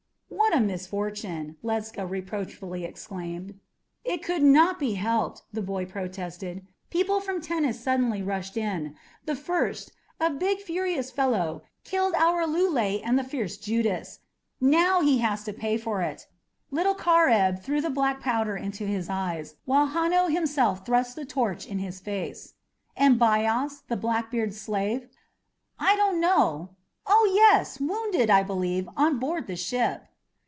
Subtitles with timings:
[0.33, 3.59] "What a misfortune!" Ledscha reproachfully exclaimed.
[4.03, 6.65] "It could not be helped," the boy protested.
[6.89, 8.95] "People from Tennis suddenly rushed in.
[9.25, 14.19] The first a big, furious fellow killed our Loule and the fierce Judas.
[14.59, 16.27] Now he has to pay for it.
[16.69, 21.65] Little Chareb threw the black powder into his eyes, while Hanno himself thrust the torch
[21.65, 22.55] in his face."
[22.95, 25.07] "And Bias, the blackbeard's slave?"
[25.79, 26.75] "I don't know.
[27.05, 27.79] Oh, yes!
[27.79, 30.07] Wounded, I believe, on board the ship."